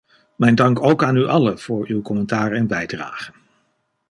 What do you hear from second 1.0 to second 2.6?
aan u allen voor uw commentaar